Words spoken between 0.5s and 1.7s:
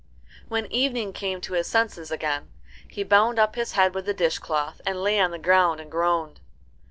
Evening came to his